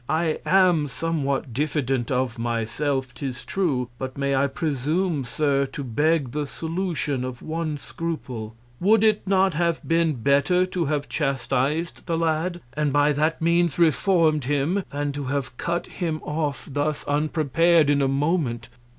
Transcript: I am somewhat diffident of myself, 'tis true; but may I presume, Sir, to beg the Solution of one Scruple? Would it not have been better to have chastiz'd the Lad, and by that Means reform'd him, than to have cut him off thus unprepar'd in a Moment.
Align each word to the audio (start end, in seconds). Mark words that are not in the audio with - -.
I 0.09 0.39
am 0.47 0.87
somewhat 0.87 1.53
diffident 1.53 2.09
of 2.09 2.39
myself, 2.39 3.13
'tis 3.13 3.45
true; 3.45 3.87
but 3.99 4.17
may 4.17 4.33
I 4.35 4.47
presume, 4.47 5.23
Sir, 5.25 5.67
to 5.67 5.83
beg 5.83 6.31
the 6.31 6.47
Solution 6.47 7.23
of 7.23 7.43
one 7.43 7.77
Scruple? 7.77 8.55
Would 8.79 9.03
it 9.03 9.21
not 9.27 9.53
have 9.53 9.87
been 9.87 10.15
better 10.15 10.65
to 10.65 10.85
have 10.85 11.07
chastiz'd 11.07 12.07
the 12.07 12.17
Lad, 12.17 12.61
and 12.73 12.91
by 12.91 13.11
that 13.13 13.43
Means 13.43 13.77
reform'd 13.77 14.45
him, 14.45 14.83
than 14.89 15.11
to 15.11 15.25
have 15.25 15.55
cut 15.57 15.85
him 15.85 16.19
off 16.23 16.67
thus 16.71 17.03
unprepar'd 17.07 17.91
in 17.91 18.01
a 18.01 18.07
Moment. 18.07 18.69